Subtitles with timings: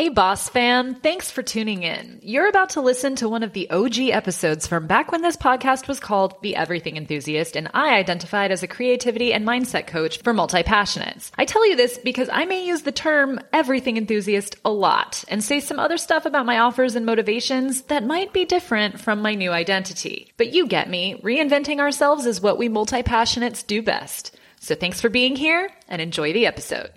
[0.00, 0.94] Hey, Boss Fam.
[0.94, 2.20] Thanks for tuning in.
[2.22, 5.88] You're about to listen to one of the OG episodes from back when this podcast
[5.88, 10.32] was called The Everything Enthusiast, and I identified as a creativity and mindset coach for
[10.32, 11.30] multi passionates.
[11.36, 15.44] I tell you this because I may use the term everything enthusiast a lot and
[15.44, 19.34] say some other stuff about my offers and motivations that might be different from my
[19.34, 20.32] new identity.
[20.38, 21.20] But you get me.
[21.22, 24.34] Reinventing ourselves is what we multi passionates do best.
[24.60, 26.90] So thanks for being here and enjoy the episode.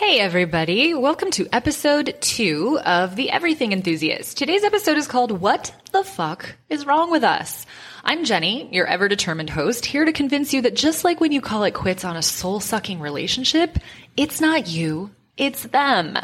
[0.00, 4.38] Hey everybody, welcome to episode two of The Everything Enthusiast.
[4.38, 7.66] Today's episode is called What the Fuck is Wrong with Us?
[8.02, 11.42] I'm Jennie, your ever determined host, here to convince you that just like when you
[11.42, 13.78] call it quits on a soul sucking relationship,
[14.16, 16.16] it's not you, it's them.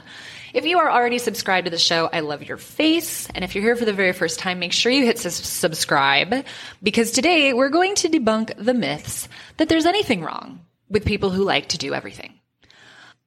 [0.54, 3.28] If you are already subscribed to the show, I love your face.
[3.34, 6.46] And if you're here for the very first time, make sure you hit subscribe
[6.82, 11.44] because today we're going to debunk the myths that there's anything wrong with people who
[11.44, 12.40] like to do everything.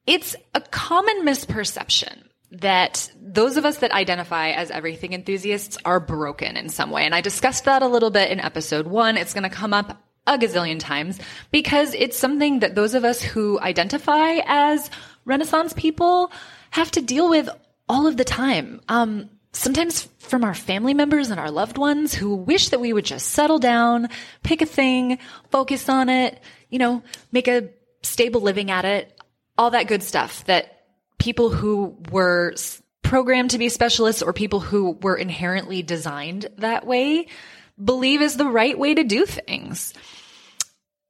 [0.09, 2.23] It's a common misperception
[2.53, 7.05] that those of us that identify as everything enthusiasts are broken in some way.
[7.05, 9.17] And I discussed that a little bit in episode one.
[9.17, 11.19] It's going to come up a gazillion times
[11.51, 14.89] because it's something that those of us who identify as
[15.25, 16.31] Renaissance people
[16.71, 17.47] have to deal with
[17.87, 18.81] all of the time.
[18.89, 23.05] Um, sometimes from our family members and our loved ones who wish that we would
[23.05, 24.09] just settle down,
[24.41, 25.19] pick a thing,
[25.51, 26.41] focus on it,
[26.71, 27.69] you know, make a
[28.01, 29.15] stable living at it
[29.59, 30.85] all that good stuff that
[31.17, 32.55] people who were
[33.03, 37.27] programmed to be specialists or people who were inherently designed that way
[37.83, 39.93] believe is the right way to do things.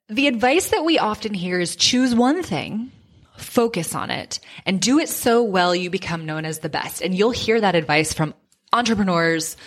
[0.08, 2.92] The advice that we often hear is choose one thing,
[3.38, 7.03] focus on it, and do it so well you become known as the best.
[7.03, 8.33] And you'll hear that advice from
[8.73, 9.58] entrepreneurs,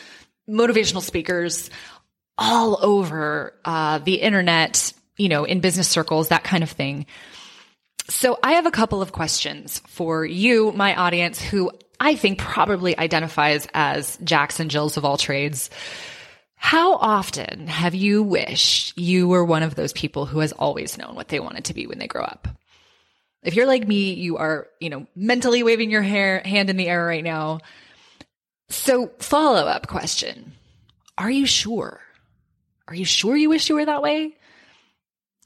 [0.51, 1.71] motivational speakers,
[2.37, 7.07] all over uh, the internet, you know, in business circles, that kind of thing.
[8.09, 12.99] So I have a couple of questions for you, my audience, who I think probably
[12.99, 15.71] identifies as Jacks and Jills of all trades.
[16.57, 21.15] How often have you wished you were one of those people who has always known
[21.15, 22.49] what they wanted to be when they grow up?
[23.43, 26.89] If you're like me, you are, you know, mentally waving your hair, hand in the
[26.89, 27.61] air right now.
[28.69, 30.53] So follow up question.
[31.19, 32.01] Are you sure?
[32.89, 34.37] Are you sure you wish you were that way?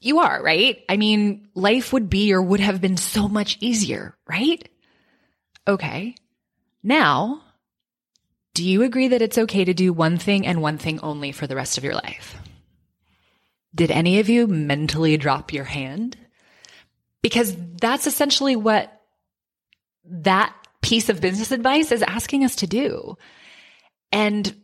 [0.00, 0.82] You are, right?
[0.88, 4.68] I mean, life would be or would have been so much easier, right?
[5.66, 6.14] Okay.
[6.82, 7.42] Now,
[8.54, 11.46] do you agree that it's okay to do one thing and one thing only for
[11.46, 12.36] the rest of your life?
[13.74, 16.16] Did any of you mentally drop your hand?
[17.22, 18.92] Because that's essentially what
[20.04, 23.18] that piece of business advice is asking us to do.
[24.12, 24.54] And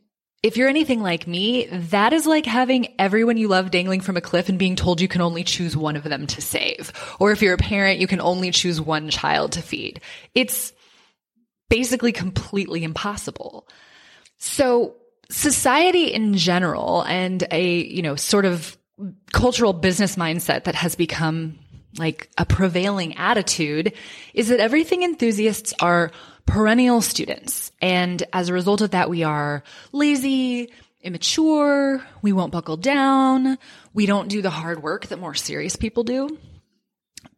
[0.42, 4.20] if you're anything like me, that is like having everyone you love dangling from a
[4.20, 6.92] cliff and being told you can only choose one of them to save.
[7.20, 10.00] Or if you're a parent, you can only choose one child to feed.
[10.34, 10.72] It's
[11.70, 13.68] basically completely impossible.
[14.38, 14.96] So
[15.30, 18.76] society in general and a, you know, sort of
[19.32, 21.58] cultural business mindset that has become
[21.98, 23.92] like a prevailing attitude
[24.34, 26.10] is that everything enthusiasts are
[26.46, 27.72] perennial students.
[27.80, 33.58] And as a result of that, we are lazy, immature, we won't buckle down,
[33.92, 36.38] we don't do the hard work that more serious people do.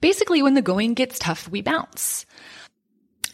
[0.00, 2.26] Basically, when the going gets tough, we bounce.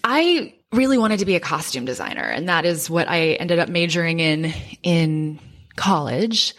[0.03, 3.69] I really wanted to be a costume designer, and that is what I ended up
[3.69, 5.41] majoring in in
[5.77, 6.55] college.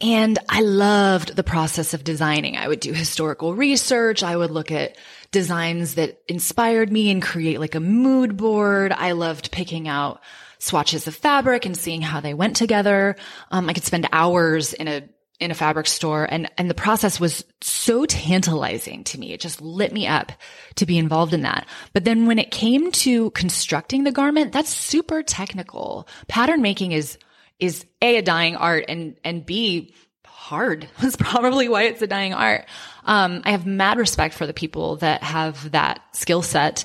[0.00, 2.56] And I loved the process of designing.
[2.56, 4.22] I would do historical research.
[4.22, 4.96] I would look at
[5.34, 8.92] designs that inspired me and create like a mood board.
[8.92, 10.20] I loved picking out
[10.60, 13.16] swatches of fabric and seeing how they went together.
[13.50, 15.02] Um, I could spend hours in a
[15.40, 19.32] in a fabric store and and the process was so tantalizing to me.
[19.32, 20.30] It just lit me up
[20.76, 21.66] to be involved in that.
[21.92, 26.06] But then when it came to constructing the garment, that's super technical.
[26.28, 27.18] Pattern making is
[27.58, 29.94] is A, a dying art and, and B,
[30.34, 30.88] hard.
[31.00, 32.66] That's probably why it's a dying art.
[33.04, 36.84] Um, I have mad respect for the people that have that skill set.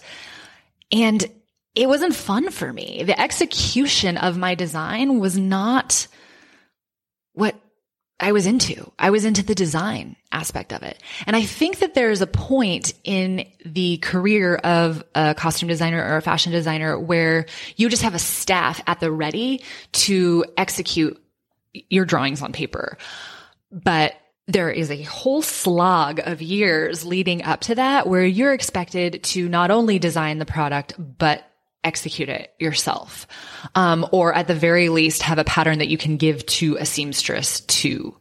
[0.92, 1.26] And
[1.76, 3.04] it wasn't fun for me.
[3.04, 6.08] The execution of my design was not
[7.34, 7.56] what
[8.20, 8.92] I was into.
[9.00, 11.02] I was into the design aspect of it.
[11.26, 16.18] And I think that there's a point in the career of a costume designer or
[16.18, 17.46] a fashion designer where
[17.78, 19.64] you just have a staff at the ready
[19.94, 21.22] to execute
[21.90, 22.98] your drawings on paper.
[23.72, 24.16] But
[24.48, 29.48] there is a whole slog of years leading up to that where you're expected to
[29.48, 31.44] not only design the product, but
[31.84, 33.28] execute it yourself.
[33.76, 36.86] Um, or at the very least have a pattern that you can give to a
[36.86, 38.18] seamstress to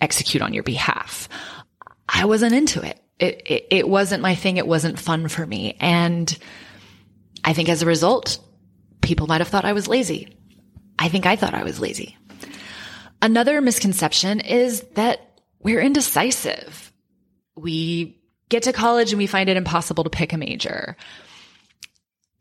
[0.00, 1.28] execute on your behalf.
[2.08, 3.00] I wasn't into it.
[3.18, 4.56] It, it, it wasn't my thing.
[4.56, 5.76] It wasn't fun for me.
[5.80, 6.36] And
[7.44, 8.38] I think as a result,
[9.00, 10.36] people might have thought I was lazy.
[10.98, 12.16] I think I thought I was lazy.
[13.22, 16.92] Another misconception is that we're indecisive.
[17.56, 20.96] We get to college and we find it impossible to pick a major.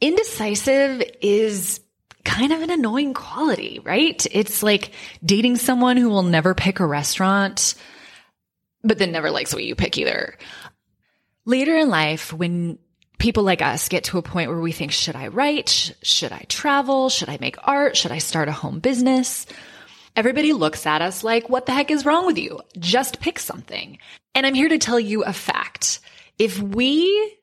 [0.02, 1.80] Indecisive is
[2.24, 4.26] kind of an annoying quality, right?
[4.32, 4.92] It's like
[5.24, 7.76] dating someone who will never pick a restaurant,
[8.84, 10.38] but then never likes what you pick either.
[11.46, 12.80] Later in life, when
[13.20, 15.96] people like us get to a point where we think, should I write?
[16.02, 17.10] Should I travel?
[17.10, 17.96] Should I make art?
[17.96, 19.46] Should I start a home business?
[20.16, 22.62] Everybody looks at us like, what the heck is wrong with you?
[22.80, 23.98] Just pick something.
[24.34, 26.00] And I'm here to tell you a fact.
[26.40, 27.38] If we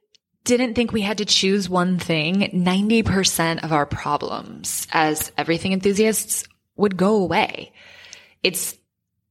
[0.44, 6.44] didn't think we had to choose one thing, 90% of our problems as everything enthusiasts
[6.76, 7.72] would go away.
[8.42, 8.76] It's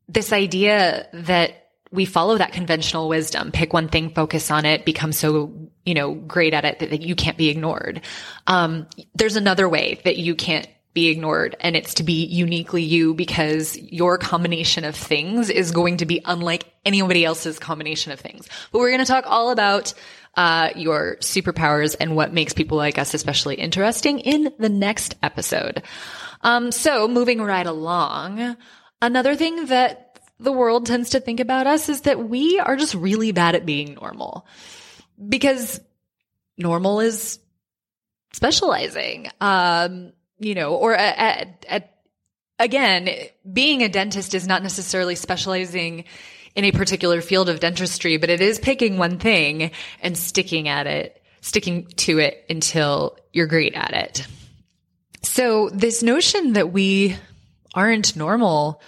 [0.08, 5.12] this idea that we follow that conventional wisdom, pick one thing, focus on it, become
[5.12, 8.02] so, you know, great at it that, that you can't be ignored.
[8.48, 13.14] Um, there's another way that you can't be ignored and it's to be uniquely you
[13.14, 18.48] because your combination of things is going to be unlike anybody else's combination of things.
[18.72, 19.94] But we're going to talk all about
[20.36, 25.84] uh, your superpowers and what makes people like us especially interesting in the next episode.
[26.42, 28.58] Um, so moving right along,
[29.02, 32.96] another thing that the world tends to think about us is that we are just
[32.96, 34.48] really bad at being normal
[35.30, 35.80] because
[36.58, 37.40] normal is
[38.34, 39.30] specializing.
[39.40, 41.96] Um, you know, or at, at,
[42.60, 43.10] again,
[43.52, 46.06] being a dentist is not necessarily specializing
[46.56, 49.72] in a particular field of dentistry, but it is picking one thing
[50.02, 54.28] and sticking at it, sticking to it until you're great at it.
[55.22, 57.16] So this notion that we
[57.74, 58.82] aren't normal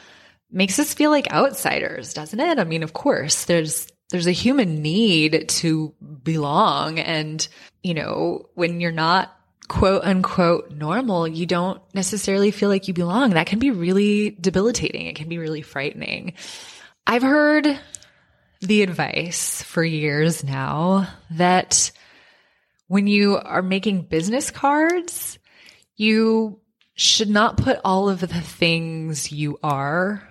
[0.52, 2.60] makes us feel like outsiders, doesn't it?
[2.60, 7.48] I mean, of course, there's there's a human need to belong and,
[7.82, 9.36] you know, when you're not
[9.68, 13.32] quote unquote normal, you don't necessarily feel like you belong.
[13.32, 15.08] That can be really debilitating.
[15.08, 16.34] It can be really frightening.
[17.06, 17.80] I've heard
[18.62, 21.92] the advice for years now that
[22.88, 25.38] when you are making business cards,
[25.96, 26.60] you
[26.96, 30.28] should not put all of the things you are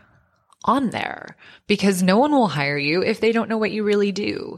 [0.64, 1.36] on there
[1.66, 4.56] because no one will hire you if they don't know what you really do.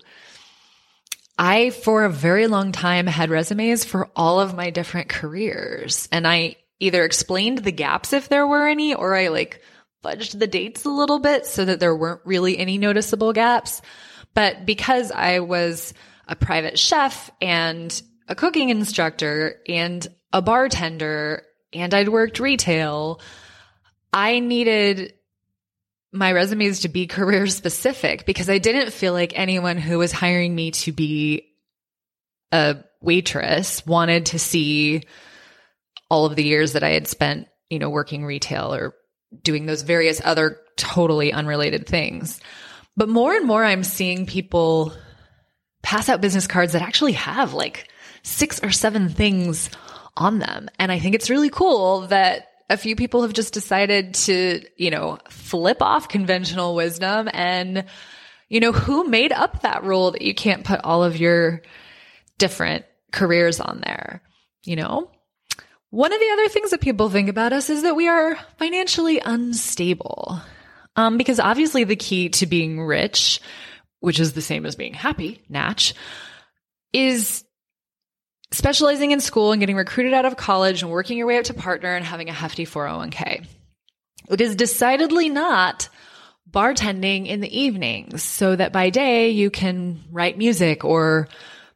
[1.39, 6.27] I, for a very long time, had resumes for all of my different careers and
[6.27, 9.63] I either explained the gaps if there were any or I like
[10.05, 13.81] fudged the dates a little bit so that there weren't really any noticeable gaps.
[14.35, 15.95] But because I was
[16.29, 21.43] a private chef and a cooking instructor and a bartender
[21.73, 23.21] and I'd worked retail,
[24.13, 25.15] I needed
[26.14, 30.55] my resumes to be career specific because I didn't feel like anyone who was hiring
[30.55, 31.49] me to be
[32.52, 35.02] a waitress wanted to see
[36.08, 38.94] all of the years that I had spent, you know, working retail or
[39.43, 42.40] doing those various other totally unrelated things.
[42.96, 44.93] But more and more I'm seeing people
[45.82, 47.88] pass out business cards that actually have like
[48.22, 49.69] six or seven things
[50.16, 50.69] on them.
[50.78, 54.90] And I think it's really cool that a few people have just decided to, you
[54.90, 57.84] know, flip off conventional wisdom and,
[58.49, 61.62] you know, who made up that rule that you can't put all of your
[62.38, 64.22] different careers on there,
[64.64, 65.11] you know?
[65.90, 69.21] One of the other things that people think about us is that we are financially
[69.21, 70.40] unstable.
[70.97, 73.40] Um, because obviously the key to being rich,
[74.00, 75.94] which is the same as being happy, Natch,
[76.92, 77.44] is
[78.51, 81.55] specializing in school and getting recruited out of college and working your way up to
[81.55, 83.47] partner and having a hefty 401k.
[84.31, 85.89] It is decidedly not
[86.51, 91.29] bartending in the evenings so that by day you can write music or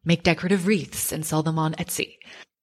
[0.05, 2.17] make decorative wreaths and sell them on Etsy.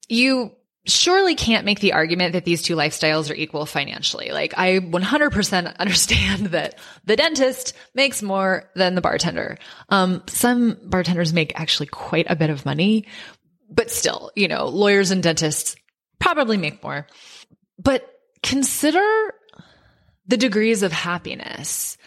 [0.08, 0.52] You
[0.88, 4.32] surely can't make the argument that these two lifestyles are equal financially.
[4.32, 9.58] Like I 100% understand that the dentist makes more than the bartender.
[9.90, 13.08] Um, some bartenders make actually quite a bit of money,
[13.69, 15.75] but still, you know, lawyers and dentists
[16.19, 17.07] probably make more.
[17.77, 18.07] But
[18.41, 19.34] consider
[20.27, 21.98] the degrees of happiness.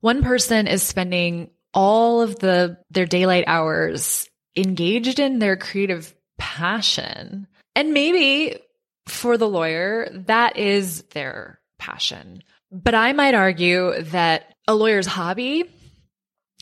[0.00, 7.46] One person is spending all of the their daylight hours engaged in their creative passion.
[7.74, 8.58] And maybe
[9.06, 12.42] for the lawyer, that is their passion.
[12.72, 15.70] But I might argue that a lawyer's hobby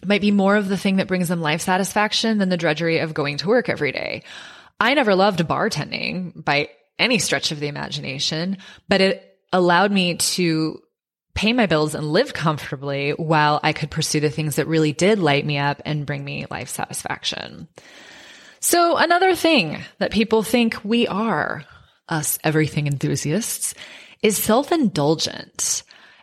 [0.07, 3.15] might be more of the thing that brings them life satisfaction than the drudgery of
[3.15, 4.23] going to work every day.
[4.81, 8.59] I never loved bartending by any stretch of the imagination,
[8.89, 10.81] but it allowed me to
[11.35, 15.19] pay my bills and live comfortably while I could pursue the things that really did
[15.19, 17.69] light me up and bring me life satisfaction.
[18.61, 21.65] So another thing that people think we are,
[22.09, 23.75] us everything enthusiasts,
[24.23, 25.83] is self-indulgent.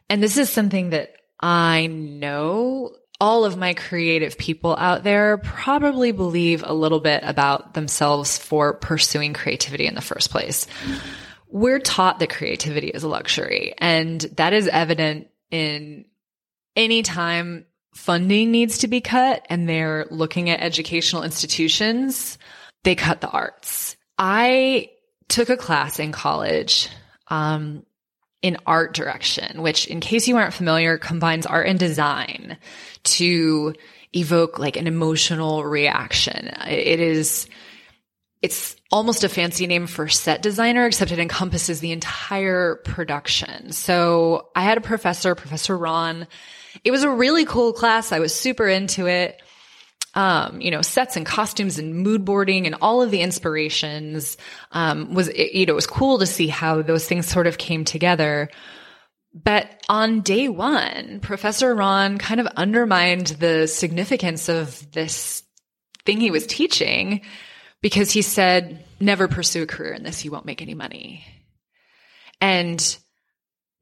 [0.10, 6.12] And this is something that I know all of my creative people out there probably
[6.12, 10.66] believe a little bit about themselves for pursuing creativity in the first place.
[11.48, 16.06] We're taught that creativity is a luxury, and that is evident in
[16.76, 22.40] any time funding needs to be cut and they're looking at educational institutions,
[22.84, 23.98] they cut the arts.
[24.18, 24.90] I
[25.28, 26.90] took a class in college
[27.28, 27.86] um,
[28.42, 32.58] in art direction, which, in case you aren't familiar, combines art and design
[33.04, 33.74] to
[34.14, 36.48] evoke like an emotional reaction.
[36.68, 37.48] It is,
[38.42, 43.72] it's almost a fancy name for set designer, except it encompasses the entire production.
[43.72, 46.28] So I had a professor, Professor Ron.
[46.84, 48.12] It was a really cool class.
[48.12, 49.42] I was super into it.
[50.14, 54.36] Um, you know, sets and costumes and mood boarding and all of the inspirations,
[54.74, 57.58] um, was, it, you know, it was cool to see how those things sort of
[57.58, 58.50] came together.
[59.34, 65.44] But on day one, Professor Ron kind of undermined the significance of this
[66.06, 67.22] thing he was teaching
[67.82, 70.26] because he said, never pursue a career in this.
[70.26, 71.26] You won't make any money.
[72.42, 72.98] And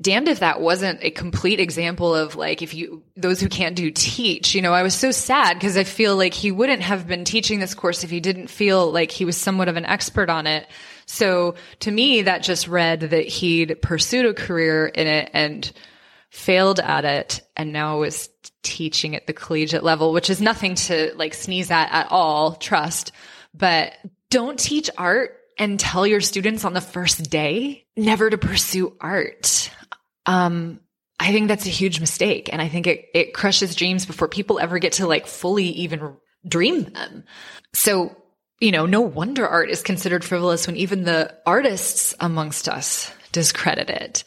[0.02, 3.92] damned if that wasn't a complete example of like, if you, those who can't do
[3.92, 7.26] teach, you know, I was so sad because I feel like he wouldn't have been
[7.26, 10.48] teaching this course if he didn't feel like he was somewhat of an expert on
[10.48, 10.68] it.
[11.06, 15.70] So to me, that just read that he'd pursued a career in it and
[16.30, 18.30] failed at it and now was
[18.62, 22.54] teaching at the collegiate level, which is nothing to like sneeze at at all.
[22.54, 23.12] Trust.
[23.54, 23.94] But
[24.30, 29.72] don't teach art and tell your students on the first day never to pursue art.
[30.30, 30.80] Um,
[31.20, 32.54] I think that's a huge mistake.
[32.54, 36.16] And I think it, it crushes dreams before people ever get to like fully even
[36.48, 37.24] dream them.
[37.74, 38.16] So,
[38.60, 43.90] you know, no wonder art is considered frivolous when even the artists amongst us discredit
[43.90, 44.24] it.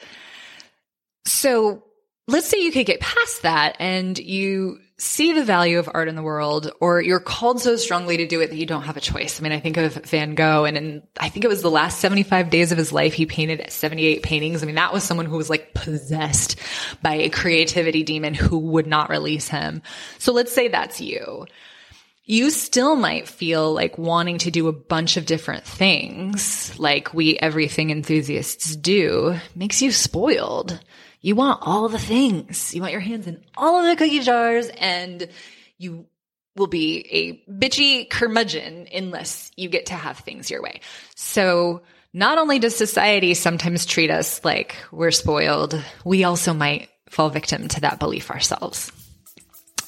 [1.25, 1.85] So
[2.27, 6.15] let's say you could get past that and you see the value of art in
[6.15, 9.01] the world or you're called so strongly to do it that you don't have a
[9.01, 9.41] choice.
[9.41, 11.99] I mean, I think of Van Gogh and in, I think it was the last
[11.99, 14.63] 75 days of his life, he painted 78 paintings.
[14.63, 16.57] I mean, that was someone who was like possessed
[17.03, 19.83] by a creativity demon who would not release him.
[20.19, 21.47] So let's say that's you.
[22.25, 27.37] You still might feel like wanting to do a bunch of different things like we
[27.39, 30.79] everything enthusiasts do makes you spoiled.
[31.23, 32.75] You want all the things.
[32.75, 35.29] You want your hands in all of the cookie jars and
[35.79, 36.07] you
[36.57, 37.07] will be
[37.49, 40.81] a bitchy curmudgeon unless you get to have things your way.
[41.15, 47.31] So not only does society sometimes treat us like we're spoiled, we also might fall
[47.31, 48.91] victim to that belief ourselves.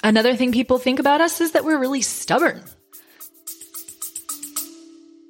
[0.03, 2.63] Another thing people think about us is that we're really stubborn.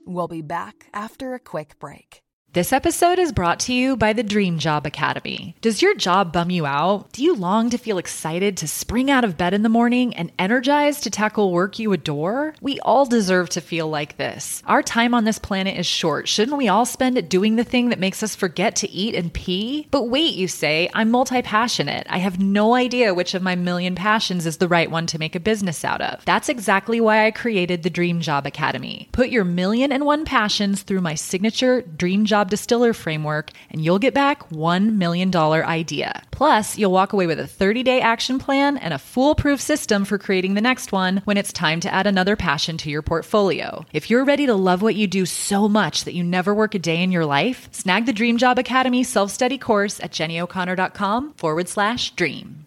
[0.07, 2.24] We'll be back after a quick break.
[2.55, 5.57] This episode is brought to you by the Dream Job Academy.
[5.61, 7.11] Does your job bum you out?
[7.11, 10.31] Do you long to feel excited to spring out of bed in the morning and
[10.39, 12.55] energized to tackle work you adore?
[12.61, 14.63] We all deserve to feel like this.
[14.67, 16.29] Our time on this planet is short.
[16.29, 19.33] Shouldn't we all spend it doing the thing that makes us forget to eat and
[19.33, 19.89] pee?
[19.91, 22.07] But wait, you say, I'm multi passionate.
[22.09, 25.35] I have no idea which of my million passions is the right one to make
[25.35, 26.25] a business out of.
[26.25, 29.09] That's exactly why I created the Dream Job Academy.
[29.11, 33.99] Put your million and one passions through my signature Dream Job Distiller framework, and you'll
[33.99, 36.23] get back $1 million idea.
[36.31, 40.19] Plus, you'll walk away with a 30 day action plan and a foolproof system for
[40.19, 43.85] creating the next one when it's time to add another passion to your portfolio.
[43.93, 46.79] If you're ready to love what you do so much that you never work a
[46.79, 51.69] day in your life, snag the Dream Job Academy self study course at jennyo'connor.com forward
[51.69, 52.67] slash dream.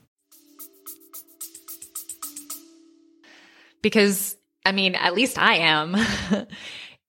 [3.81, 5.95] Because, I mean, at least I am.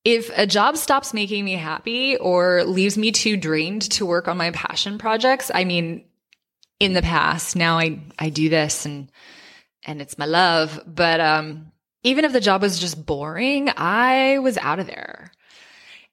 [0.05, 4.37] if a job stops making me happy or leaves me too drained to work on
[4.37, 6.05] my passion projects, I mean,
[6.81, 9.11] in the past, now I, I do this and,
[9.85, 10.81] and it's my love.
[10.87, 11.73] But, um,
[12.05, 15.33] even if the job was just boring, I was out of there.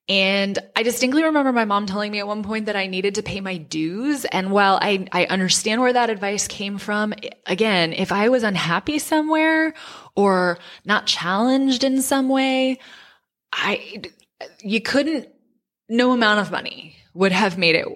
[0.07, 3.23] And I distinctly remember my mom telling me at one point that I needed to
[3.23, 4.25] pay my dues.
[4.25, 7.13] And while I, I understand where that advice came from,
[7.47, 9.73] again, if I was unhappy somewhere
[10.15, 12.79] or not challenged in some way,
[13.51, 14.01] I,
[14.61, 15.29] you couldn't,
[15.87, 17.87] no amount of money would have made it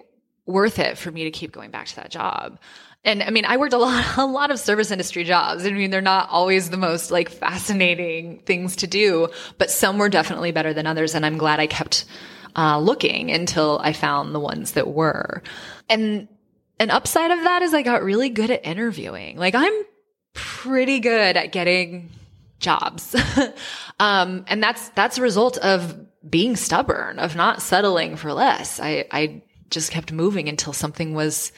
[0.45, 2.59] worth it for me to keep going back to that job.
[3.05, 5.65] And I mean, I worked a lot, a lot of service industry jobs.
[5.65, 10.09] I mean, they're not always the most like fascinating things to do, but some were
[10.09, 11.15] definitely better than others.
[11.15, 12.05] And I'm glad I kept
[12.55, 15.43] uh, looking until I found the ones that were.
[15.87, 16.27] And
[16.79, 19.37] an upside of that is I got really good at interviewing.
[19.37, 19.73] Like I'm
[20.33, 22.09] pretty good at getting
[22.59, 23.15] jobs.
[23.99, 28.79] um, and that's, that's a result of being stubborn, of not settling for less.
[28.79, 31.51] I, I just kept moving until something was,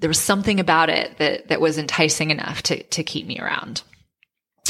[0.00, 3.82] there was something about it that, that was enticing enough to, to keep me around.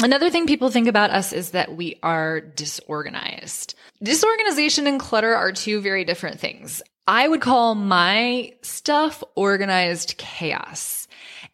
[0.03, 3.75] Another thing people think about us is that we are disorganized.
[4.03, 6.81] Disorganization and clutter are two very different things.
[7.07, 11.04] I would call my stuff organized chaos.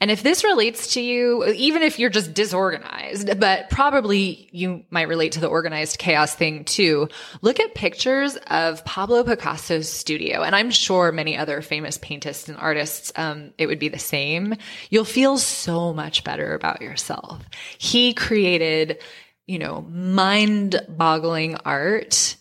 [0.01, 5.07] And if this relates to you, even if you're just disorganized, but probably you might
[5.07, 7.07] relate to the organized chaos thing too,
[7.43, 10.41] look at pictures of Pablo Picasso's studio.
[10.41, 14.55] And I'm sure many other famous paintists and artists, um, it would be the same.
[14.89, 17.43] You'll feel so much better about yourself.
[17.77, 19.03] He created,
[19.45, 22.37] you know, mind boggling art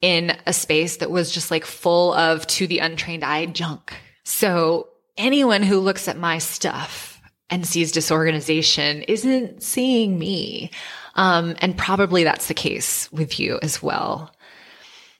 [0.00, 3.94] in a space that was just like full of to the untrained eye junk.
[4.22, 4.89] So
[5.20, 10.70] anyone who looks at my stuff and sees disorganization isn't seeing me.
[11.14, 14.32] Um, and probably that's the case with you as well.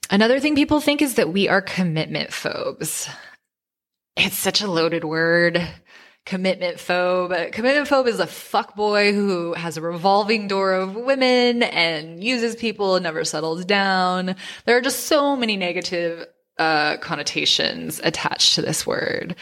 [0.09, 3.09] Another thing people think is that we are commitment phobes.
[4.17, 5.61] It's such a loaded word.
[6.25, 7.51] Commitment phobe.
[7.51, 12.55] Commitment phobe is a fuck boy who has a revolving door of women and uses
[12.55, 14.35] people and never settles down.
[14.65, 16.27] There are just so many negative
[16.59, 19.35] uh, connotations attached to this word.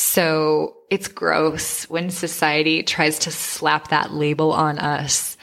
[0.00, 5.36] So it's gross when society tries to slap that label on us.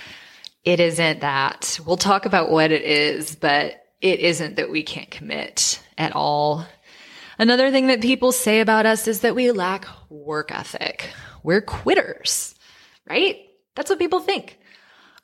[0.64, 1.78] It isn't that.
[1.86, 6.66] We'll talk about what it is, but it isn't that we can't commit at all.
[7.38, 11.10] Another thing that people say about us is that we lack work ethic.
[11.44, 12.56] We're quitters,
[13.10, 13.36] right?
[13.76, 14.58] That's what people think.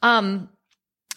[0.01, 0.49] Um,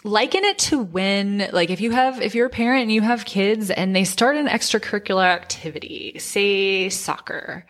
[0.05, 3.25] liken it to when, like, if you have, if you're a parent and you have
[3.25, 7.67] kids and they start an extracurricular activity, say soccer,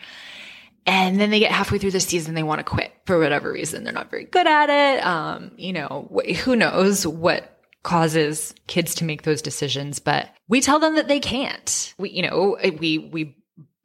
[0.86, 3.84] and then they get halfway through the season, they want to quit for whatever reason.
[3.84, 5.04] They're not very good at it.
[5.04, 10.60] Um, you know, wh- who knows what causes kids to make those decisions, but we
[10.60, 11.94] tell them that they can't.
[11.98, 13.36] We, you know, we, we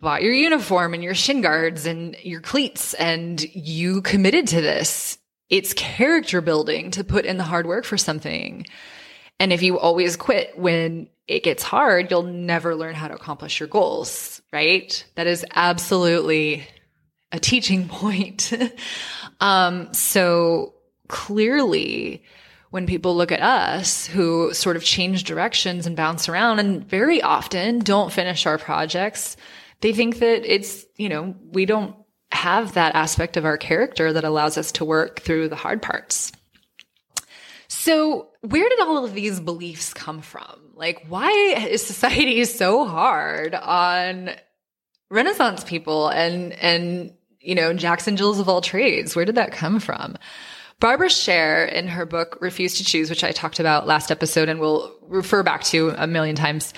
[0.02, 5.18] bought your uniform and your shin guards and your cleats and you committed to this.
[5.50, 8.66] It's character building to put in the hard work for something.
[9.40, 13.60] And if you always quit when it gets hard, you'll never learn how to accomplish
[13.60, 15.04] your goals, right?
[15.16, 16.68] That is absolutely
[17.32, 18.52] a teaching point.
[19.40, 20.74] um, so
[21.08, 22.24] clearly,
[22.70, 27.22] when people look at us who sort of change directions and bounce around and very
[27.22, 29.36] often don't finish our projects,
[29.82, 31.96] they think that it's, you know, we don't
[32.32, 36.32] have that aspect of our character that allows us to work through the hard parts.
[37.68, 40.74] So, where did all of these beliefs come from?
[40.76, 44.32] Like, why is society so hard on
[45.10, 49.16] Renaissance people and, and you know, Jackson Jills of all trades.
[49.16, 50.18] Where did that come from?
[50.80, 54.60] Barbara Sher, in her book Refuse to Choose, which I talked about last episode and
[54.60, 56.74] will refer back to a million times,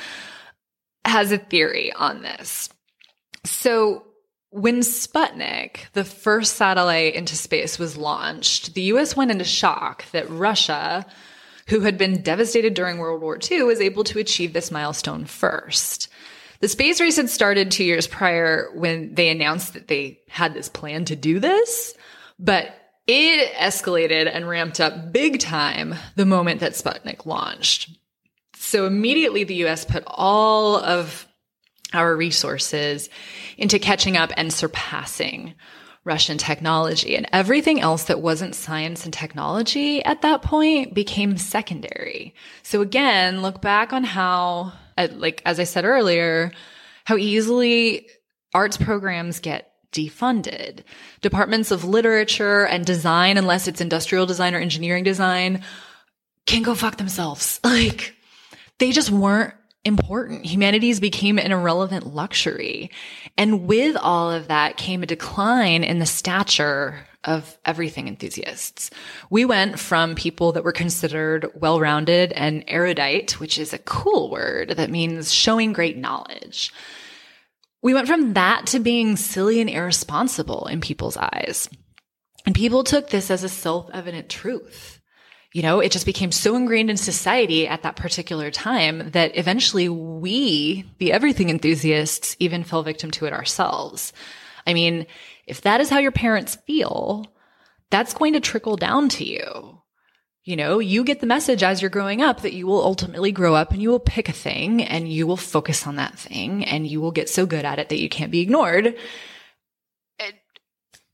[1.05, 2.69] has a theory on this.
[3.43, 4.05] So
[4.49, 10.29] when Sputnik, the first satellite into space, was launched, the US went into shock that
[10.29, 11.05] Russia,
[11.67, 16.09] who had been devastated during World War II, was able to achieve this milestone first.
[16.61, 20.69] The space race had started two years prior when they announced that they had this
[20.69, 21.95] plan to do this,
[22.39, 22.67] but
[23.07, 27.89] it escalated and ramped up big time the moment that Sputnik launched.
[28.55, 31.27] So immediately the US put all of
[31.93, 33.09] our resources
[33.57, 35.55] into catching up and surpassing
[36.03, 37.15] Russian technology.
[37.15, 42.33] And everything else that wasn't science and technology at that point became secondary.
[42.63, 46.51] So again, look back on how like as I said earlier,
[47.05, 48.07] how easily
[48.53, 50.83] arts programs get defunded.
[51.21, 55.63] Departments of literature and design, unless it's industrial design or engineering design,
[56.45, 57.59] can go fuck themselves.
[57.71, 58.15] Like
[58.79, 60.45] they just weren't important.
[60.45, 62.91] Humanities became an irrelevant luxury.
[63.37, 68.89] And with all of that came a decline in the stature of everything enthusiasts.
[69.29, 74.31] We went from people that were considered well rounded and erudite, which is a cool
[74.31, 76.71] word that means showing great knowledge.
[77.83, 81.69] We went from that to being silly and irresponsible in people's eyes.
[82.45, 85.00] And people took this as a self evident truth.
[85.53, 89.89] You know, it just became so ingrained in society at that particular time that eventually
[89.89, 94.13] we, the everything enthusiasts, even fell victim to it ourselves.
[94.65, 95.07] I mean,
[95.45, 97.25] if that is how your parents feel,
[97.89, 99.81] that's going to trickle down to you.
[100.43, 103.53] You know, you get the message as you're growing up that you will ultimately grow
[103.53, 106.87] up and you will pick a thing and you will focus on that thing and
[106.87, 108.95] you will get so good at it that you can't be ignored.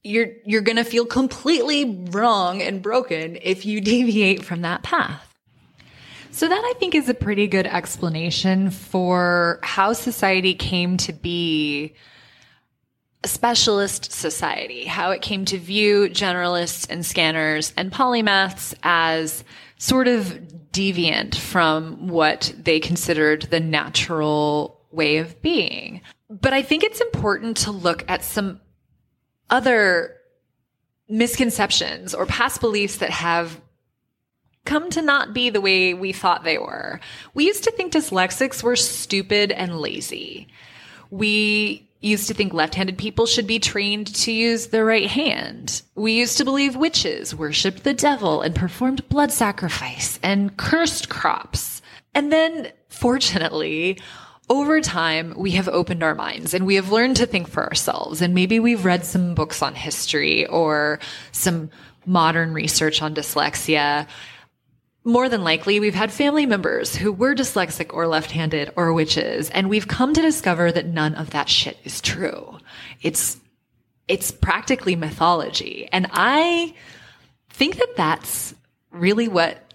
[0.08, 5.24] You're you're going to feel completely wrong and broken if you deviate from that path.
[6.32, 11.96] So that I think is a pretty good explanation for how society came to be
[13.24, 19.44] a specialist society, how it came to view generalists and scanners and polymaths as
[19.80, 20.40] sort of
[20.72, 26.02] deviant from what they considered the natural way of being.
[26.30, 28.60] But I think it's important to look at some
[29.50, 30.16] other
[31.10, 33.62] misconceptions or past beliefs that have
[34.66, 37.00] come to not be the way we thought they were.
[37.34, 40.48] We used to think dyslexics were stupid and lazy.
[41.10, 45.82] We used to think left-handed people should be trained to use the right hand.
[45.96, 51.82] We used to believe witches worshipped the devil and performed blood sacrifice and cursed crops.
[52.14, 54.00] And then, fortunately,
[54.50, 58.22] over time, we have opened our minds and we have learned to think for ourselves.
[58.22, 61.00] And maybe we've read some books on history or
[61.32, 61.70] some
[62.06, 64.08] modern research on dyslexia
[65.08, 69.50] more than likely, we've had family members who were dyslexic or left handed or witches,
[69.52, 72.58] and we've come to discover that none of that shit is true.
[73.02, 73.40] It's,
[74.10, 75.88] it's practically mythology.
[75.94, 76.74] And I
[77.50, 78.54] think that that's
[78.92, 79.67] really what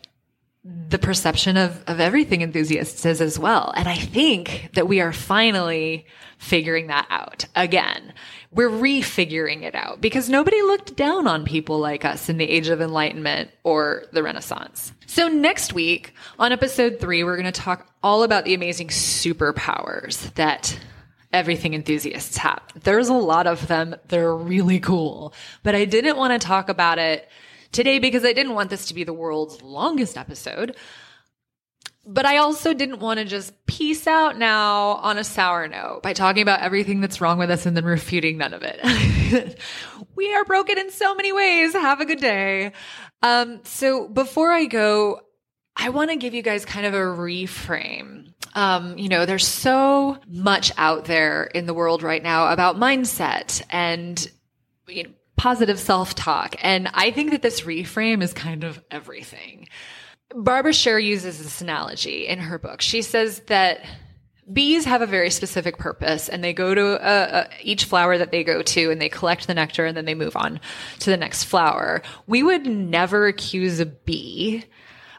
[0.65, 1.03] the mm.
[1.03, 3.73] perception of, of everything enthusiasts is as well.
[3.77, 6.07] And I think that we are finally
[6.39, 8.13] figuring that out again.
[8.53, 12.69] We're refiguring it out because nobody looked down on people like us in the age
[12.69, 14.93] of enlightenment or the Renaissance.
[15.07, 20.33] So next week on episode three, we're going to talk all about the amazing superpowers
[20.35, 20.79] that
[21.33, 22.63] everything enthusiasts have.
[22.83, 23.97] There's a lot of them.
[24.09, 27.29] They're really cool, but I didn't want to talk about it
[27.73, 30.77] today because I didn't want this to be the world's longest episode.
[32.05, 36.15] But I also didn't want to just peace out now on a sour note by
[36.15, 39.59] talking about everything that's wrong with us and then refuting none of it.
[40.17, 41.75] we are broken in so many ways.
[41.75, 42.73] Have a good day.
[43.23, 45.21] Um, so before I go,
[45.77, 48.33] I want to give you guys kind of a reframe.
[48.55, 53.63] Um, you know, there's so much out there in the world right now about mindset
[53.71, 54.29] and
[54.89, 56.57] you know, positive self-talk.
[56.63, 59.69] And I think that this reframe is kind of everything.
[60.35, 62.81] Barbara Sher uses this analogy in her book.
[62.81, 63.81] She says that
[64.53, 68.31] bees have a very specific purpose and they go to uh, uh, each flower that
[68.31, 70.61] they go to and they collect the nectar and then they move on
[71.01, 72.03] to the next flower.
[72.27, 74.65] We would never accuse a bee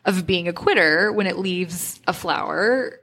[0.05, 2.99] of being a quitter when it leaves a flower.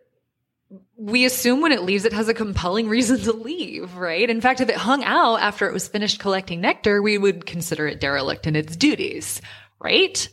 [1.03, 4.29] We assume when it leaves, it has a compelling reason to leave, right?
[4.29, 7.87] In fact, if it hung out after it was finished collecting nectar, we would consider
[7.87, 9.41] it derelict in its duties,
[9.81, 10.29] right?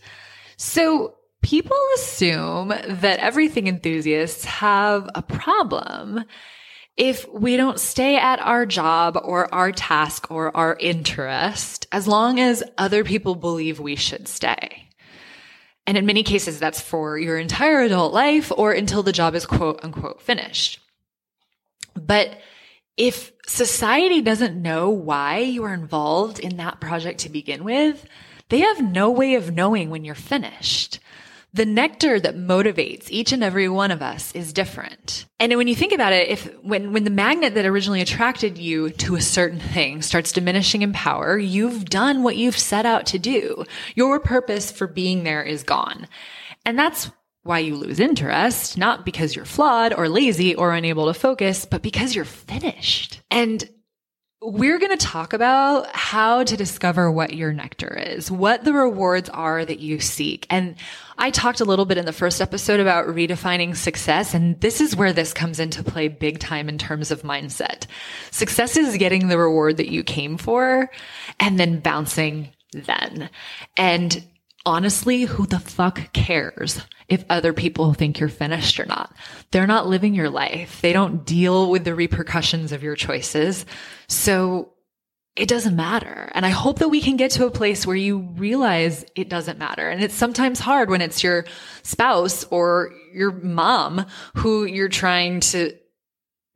[0.58, 6.26] So people assume that everything enthusiasts have a problem
[6.98, 12.40] if we don't stay at our job or our task or our interest as long
[12.42, 14.87] as other people believe we should stay.
[15.88, 19.46] And in many cases, that's for your entire adult life or until the job is
[19.46, 20.80] quote unquote finished.
[21.96, 22.38] But
[22.98, 28.06] if society doesn't know why you are involved in that project to begin with,
[28.50, 31.00] they have no way of knowing when you're finished
[31.54, 35.26] the nectar that motivates each and every one of us is different.
[35.40, 38.90] And when you think about it, if when, when the magnet that originally attracted you
[38.92, 43.20] to a certain thing starts diminishing in power, you've done what you've set out to
[43.20, 43.66] do.
[43.96, 46.08] Your purpose for being there is gone.
[46.66, 47.10] And that's
[47.44, 51.82] why you lose interest, not because you're flawed or lazy or unable to focus, but
[51.82, 53.22] because you're finished.
[53.32, 53.68] And
[54.42, 59.30] we're going to talk about how to discover what your nectar is, what the rewards
[59.30, 60.46] are that you seek.
[60.52, 60.76] And
[61.18, 64.36] I talked a little bit in the first episode about redefining success.
[64.36, 67.88] And this is where this comes into play big time in terms of mindset.
[68.30, 70.92] Success is getting the reward that you came for
[71.40, 73.32] and then bouncing then.
[73.76, 74.24] And
[74.68, 79.16] honestly, who the fuck cares if other people think you're finished or not?
[79.52, 80.82] They're not living your life.
[80.82, 83.66] They don't deal with the repercussions of your choices.
[84.10, 84.74] So
[85.38, 86.30] it doesn't matter.
[86.34, 89.58] And I hope that we can get to a place where you realize it doesn't
[89.58, 89.88] matter.
[89.88, 91.46] And it's sometimes hard when it's your
[91.84, 95.78] spouse or your mom who you're trying to,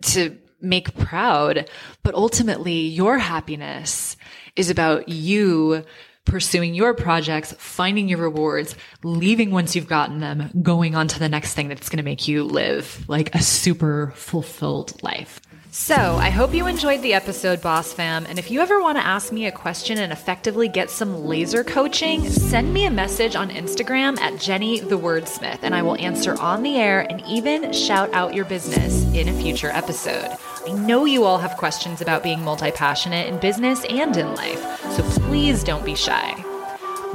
[0.04, 1.70] to make proud.
[2.04, 4.18] But ultimately your happiness
[4.58, 5.86] is about you
[6.26, 11.30] pursuing your projects, finding your rewards, leaving once you've gotten them, going on to the
[11.30, 15.42] next thing that's going to make you live like a super fulfilled life.
[15.74, 18.26] So, I hope you enjoyed the episode, Boss Fam.
[18.26, 21.64] And if you ever want to ask me a question and effectively get some laser
[21.64, 26.38] coaching, send me a message on Instagram at Jenny the Wordsmith, and I will answer
[26.42, 30.38] on the air and even shout out your business in a future episode.
[30.68, 34.62] I know you all have questions about being multi passionate in business and in life,
[34.92, 36.36] so please don't be shy.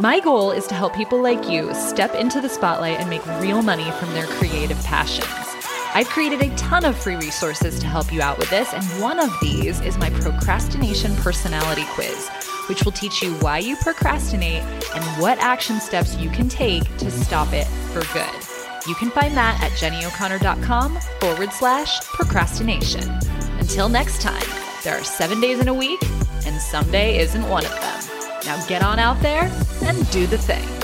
[0.00, 3.62] My goal is to help people like you step into the spotlight and make real
[3.62, 5.28] money from their creative passions.
[5.94, 9.20] I've created a ton of free resources to help you out with this, and one
[9.20, 12.28] of these is my procrastination personality quiz,
[12.68, 14.62] which will teach you why you procrastinate
[14.94, 18.46] and what action steps you can take to stop it for good.
[18.88, 23.35] You can find that at jennyo'connor.com forward slash procrastination.
[23.58, 24.46] Until next time,
[24.84, 26.00] there are seven days in a week,
[26.46, 28.00] and someday isn't one of them.
[28.44, 29.50] Now get on out there
[29.82, 30.75] and do the thing.